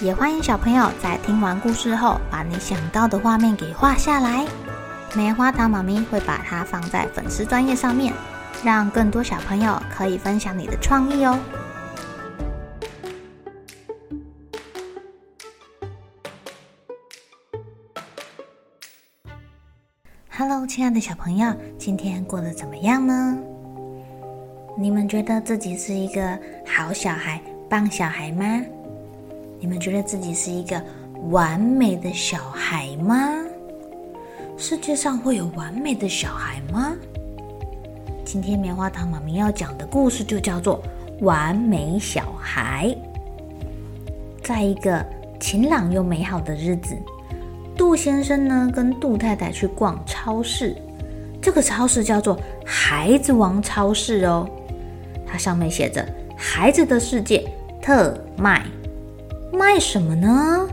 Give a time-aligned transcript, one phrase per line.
[0.00, 4.46] 也欢迎小朋友在听完故事后，把你想到的画面给画下来。
[5.14, 8.12] 棉花糖妈咪会把它放在粉丝专页上面，
[8.62, 11.38] 让更多小朋友可以分享你的创意哦。
[20.28, 23.38] Hello，亲爱的小朋友，今天过得怎么样呢？
[24.76, 28.60] 你们觉得自己是一个好小孩、棒小孩吗？
[29.58, 30.80] 你们觉得自己是一个
[31.30, 33.42] 完美的小孩吗？
[34.58, 36.94] 世界上会有完美的小孩吗？
[38.24, 40.82] 今天棉花糖妈咪要讲的故事就叫做
[41.24, 42.88] 《完美小孩》。
[44.42, 45.04] 在一个
[45.40, 46.94] 晴朗又美好的日子，
[47.76, 50.76] 杜先生呢跟杜太太去逛超市，
[51.40, 54.48] 这个超市叫做孩子王超市哦，
[55.26, 57.48] 它上面写着“孩子的世界
[57.80, 58.64] 特卖”。
[59.56, 60.68] 卖什么呢？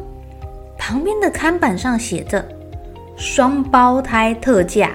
[0.78, 2.46] 旁边的看板上写着
[3.16, 4.92] “双胞胎特价，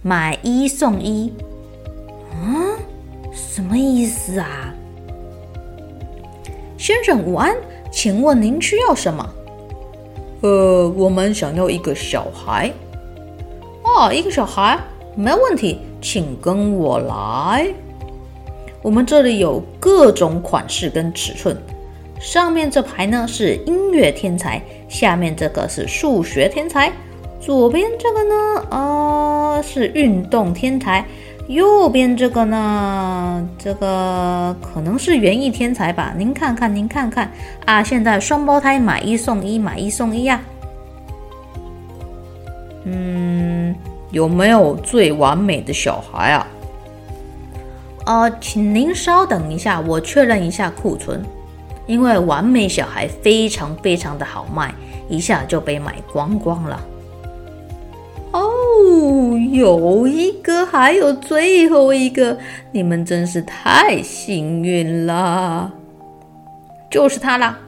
[0.00, 1.30] 买一送一”。
[2.32, 2.78] 嗯，
[3.32, 4.72] 什么意思啊？
[6.78, 7.54] 先生午安，
[7.92, 9.28] 请问您需要什么？
[10.40, 12.72] 呃，我们想要一个小孩。
[13.82, 14.78] 哦，一个小孩，
[15.14, 17.68] 没问题，请跟我来。
[18.80, 21.54] 我们这里有各种款式跟尺寸。
[22.20, 26.92] 上面这排呢是音乐天才，下面这个是数学天才，
[27.40, 31.04] 左边这个呢，呃，是运动天才，
[31.46, 36.12] 右边这个呢，这个可能是园艺天才吧？
[36.18, 37.30] 您看看，您看看
[37.64, 37.82] 啊！
[37.82, 40.40] 现在双胞胎买一送一，买一送一呀！
[42.84, 43.74] 嗯，
[44.10, 46.46] 有没有最完美的小孩啊？
[48.06, 51.24] 呃，请您稍等一下，我确认一下库存。
[51.88, 54.72] 因为完美小孩非常非常的好卖，
[55.08, 56.80] 一下就被买光光了。
[58.30, 58.40] 哦，
[59.50, 62.36] 有一个，还有最后一个，
[62.70, 65.72] 你们真是太幸运了。
[66.90, 67.58] 就是他了。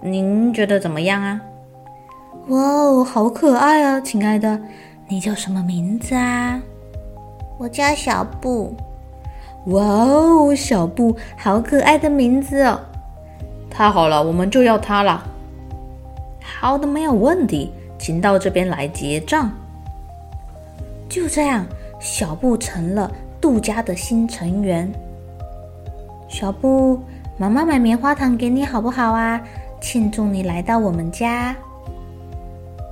[0.00, 1.40] 您觉得怎么样啊？
[2.48, 4.58] 哇哦，好可爱啊，亲爱的，
[5.06, 6.60] 你叫什么名字啊？
[7.58, 8.74] 我叫小布。
[9.66, 12.80] 哇哦，小布，好可爱的名字哦。
[13.72, 15.24] 太好了，我们就要它了。
[16.60, 19.50] 好的，没有问题，请到这边来结账。
[21.08, 21.64] 就这样，
[21.98, 23.10] 小布成了
[23.40, 24.92] 杜家的新成员。
[26.28, 27.00] 小布，
[27.38, 29.40] 妈妈买棉花糖给你好不好啊？
[29.80, 31.56] 庆祝你来到我们家。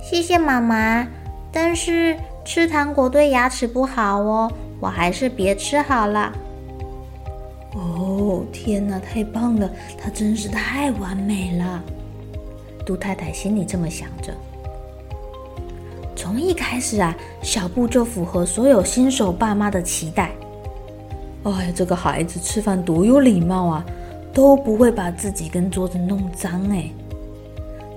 [0.01, 1.07] 谢谢妈妈，
[1.51, 6.33] 但是吃糖果对牙齿不好哦，我还是别吃好了。
[8.31, 9.69] 哦，天哪，太棒了！
[9.97, 11.83] 他真是太完美了。
[12.85, 14.33] 杜太太心里这么想着。
[16.15, 20.31] 从一开始啊，小布就符合所有新手爸妈的期待。
[21.43, 23.85] 哎，这个孩子吃饭多有礼貌啊，
[24.33, 26.89] 都不会把自己跟桌子弄脏哎。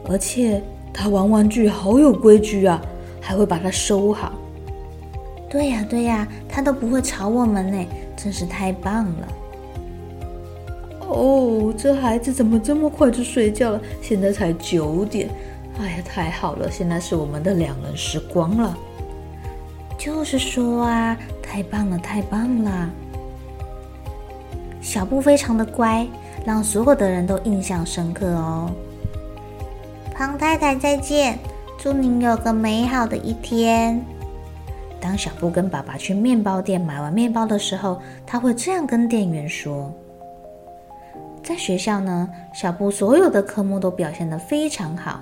[0.09, 0.61] 而且
[0.93, 2.83] 他玩玩具好有规矩啊，
[3.21, 4.33] 还会把它收好。
[5.49, 9.28] 对呀对呀，他都不会吵我们呢，真是太棒了。
[11.15, 13.81] 哦，这孩子怎么这么快就睡觉了？
[14.03, 15.29] 现在才九点。
[15.81, 18.77] 哎呀，太好了，现在是我们的两人时光了。
[19.97, 22.91] 就是说啊，太棒了，太棒了！
[24.81, 26.07] 小布非常的乖，
[26.45, 28.71] 让所有的人都印象深刻哦。
[30.13, 31.39] 庞太太再见，
[31.78, 34.05] 祝您有个美好的一天。
[35.01, 39.93] 当小布跟爸爸去面包店买完面包的时候，他会这样跟店员说。
[41.45, 45.21] 在学校呢，小布所有的科目都表现得非常好。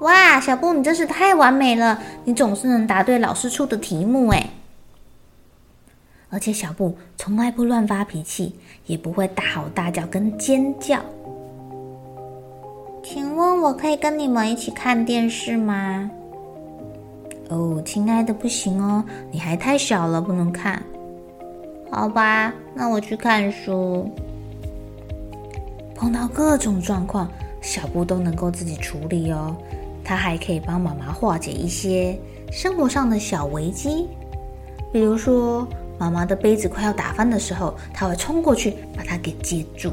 [0.00, 2.02] 哇，小布你真是太完美了！
[2.24, 4.50] 你总是能答对老师出的题目哎。
[6.30, 8.56] 而且小布从来不乱发脾气，
[8.86, 10.98] 也不会大吼大叫跟尖叫。
[13.02, 16.10] 请问我可以跟你们一起看电视吗？
[17.48, 20.82] 哦，亲爱的，不行哦，你还太小了，不能看。
[21.90, 24.08] 好吧，那我去看书。
[26.00, 27.30] 碰到各种状况，
[27.60, 29.54] 小布都能够自己处理哦。
[30.02, 32.18] 他还可以帮妈妈化解一些
[32.50, 34.08] 生活上的小危机，
[34.90, 35.68] 比如说
[35.98, 39.92] 妈妈的杯子快要打翻的时候，他会冲过去把它给接住。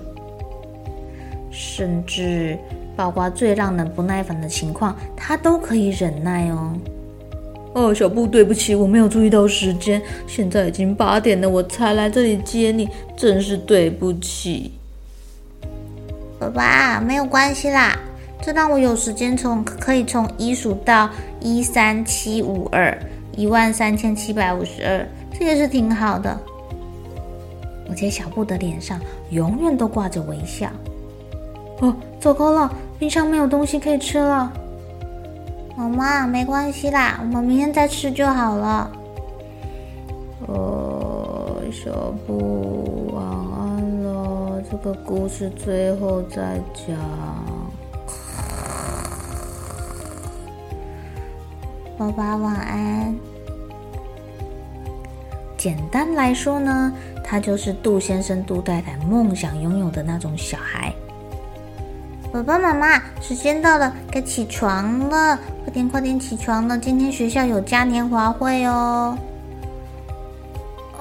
[1.52, 2.58] 甚至
[2.96, 6.74] 包括最让人不耐烦的情况，他都可以忍耐哦。
[7.74, 12.88] 哦，小布，对不起，我没有注意到时间，现在已经八点了，我才来这里接你，
[13.18, 14.72] 真是对不起。
[16.40, 17.98] 爸爸，没有关系啦，
[18.42, 22.96] 这让我有时间从可以从一数到一三七五二
[23.36, 26.38] 一万三千七百五十二，这也是挺好的。
[27.90, 29.00] 而且小布的脸上
[29.32, 30.68] 永远都挂着微笑。
[31.80, 34.52] 哦，糟糕了，冰箱没有东西可以吃了。
[35.76, 38.92] 妈妈，没关系啦，我们明天再吃就好了。
[40.48, 43.57] 呃，小布，晚安了。
[44.70, 46.98] 这个故事最后再讲。
[51.98, 53.16] 宝宝晚安。
[55.58, 56.92] 简单来说呢，
[57.24, 60.94] 他就是杜先生、杜太太梦想拥有的那种小孩。
[62.34, 66.78] 爸爸妈妈，时间到了，该起床了，快点快点起床了！
[66.78, 69.18] 今天学校有嘉年华会哦。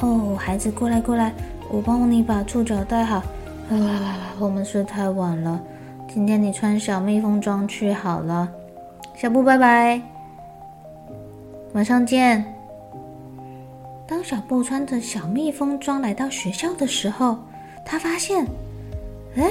[0.00, 1.32] 哦，孩子，过来过来，
[1.68, 3.20] 我帮你把触角戴好。
[3.68, 5.60] 啊，我们睡太晚了，
[6.08, 8.48] 今天你穿小蜜蜂装去好了。
[9.14, 10.00] 小布，拜拜，
[11.72, 12.44] 晚上见。
[14.06, 17.38] 当小布穿着小蜜蜂装来到学校的时候，
[17.84, 18.46] 他发现，
[19.36, 19.50] 哎。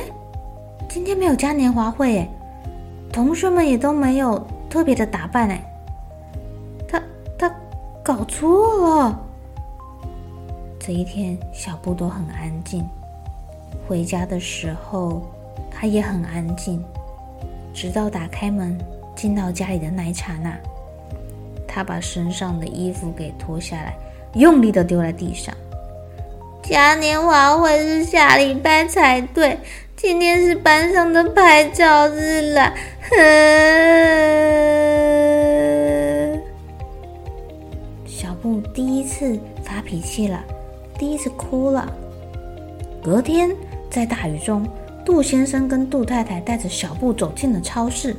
[0.88, 2.30] 今天没有嘉年华会诶，
[3.12, 5.62] 同学们也都没有特别的打扮诶。
[6.88, 7.02] 他
[7.38, 7.54] 他
[8.04, 9.20] 搞错了。
[10.80, 12.88] 这一天，小布都很安静。
[13.88, 15.22] 回家的时候，
[15.72, 16.84] 他也很安静，
[17.74, 18.78] 直到打开门
[19.16, 20.56] 进到家里的那一刹那，
[21.68, 23.96] 他把身上的衣服给脱下来，
[24.34, 25.56] 用力的丢在地上。
[26.64, 29.58] 嘉年华会是下礼拜才对。
[29.96, 32.74] 今天是班上的拍照日了，
[38.06, 40.44] 小布第一次发脾气了，
[41.00, 41.90] 第一次哭了。
[43.02, 43.50] 隔天
[43.96, 44.68] 在大雨中，
[45.06, 48.14] 杜先生跟杜太太带着小布走进了超市。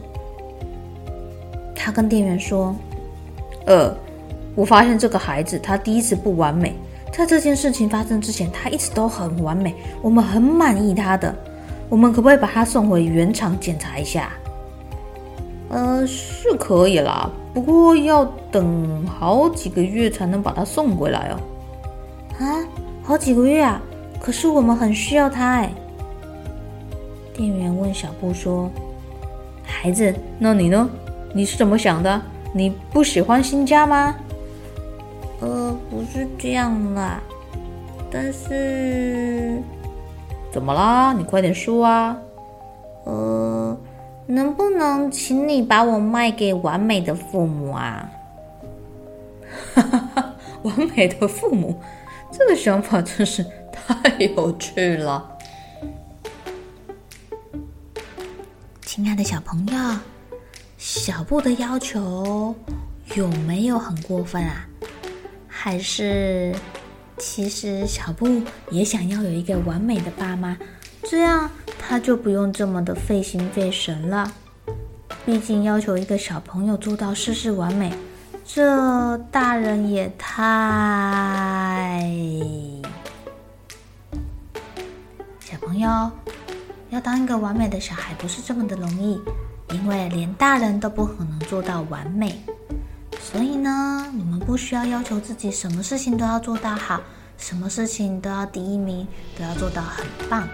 [1.75, 2.75] 他跟店员说
[3.69, 3.94] ：“呃，
[4.55, 6.75] 我发现这个孩子他第一次不完美，
[7.12, 11.34] 在这件事情发生之前，他一直都很完美，我们很满意他的。”
[11.90, 14.32] 我们可不可以把他送回原厂检查一下？
[15.69, 21.37] 呃，是可以啦，不过要等好几个月才能把他送回来哦。
[22.38, 22.64] 啊，
[23.02, 23.78] 好几个月啊！
[24.20, 25.72] 可是我们很需要它哎。
[27.34, 28.70] 店员问小布说
[29.62, 30.88] ：“孩子，那你呢？
[31.34, 32.20] 你是怎么想的？
[32.52, 34.14] 你不喜欢新家吗？”
[35.40, 37.20] 呃，不是这样啦，
[38.10, 39.62] 但是。
[40.50, 41.12] 怎么啦？
[41.12, 42.16] 你快点说啊！
[43.04, 43.76] 呃，
[44.24, 48.10] 能不能请你把我卖给完美的父母啊？
[49.74, 51.78] 哈哈哈，完美的父母，
[52.30, 53.44] 这个想法真是
[53.87, 55.38] 太有趣了。
[58.83, 59.75] 亲爱的小朋友，
[60.76, 62.55] 小布的要求
[63.14, 64.66] 有没有很过分啊？
[65.47, 66.55] 还是？
[67.19, 70.55] 其实小布也想要有一个完美的爸妈，
[71.05, 74.31] 这样他就不用这么的费心费神了。
[75.25, 77.90] 毕竟要求一个小朋友做到事事完美，
[78.45, 82.02] 这大人也太……
[85.76, 86.11] 小朋友
[86.88, 89.21] 要当一个完美的小孩不是这么的容易，
[89.75, 92.35] 因为连大人都不可能做到完美。
[93.21, 96.99] 所以呢，我们不需要要求自己什么事情都要做到好，
[97.37, 99.06] 什么事情都要第一名，
[99.38, 100.49] 都要做到很棒。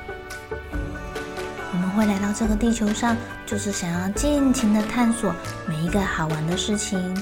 [1.72, 5.32] 我们会来到这个地球上，就是想要尽情的探索
[5.68, 7.16] 每一个好玩的事情。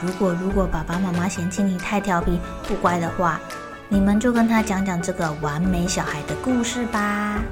[0.00, 3.40] 如果如果爸爸妈妈嫌弃你太调皮不乖的话，
[3.92, 7.42] 你们就跟他讲讲这个完美小孩的故事吧。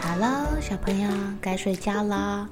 [0.00, 1.10] 好喽，小朋友
[1.40, 2.48] 该睡觉了。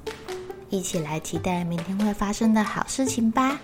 [0.69, 3.57] 一起来期待明天会发生的好事情吧！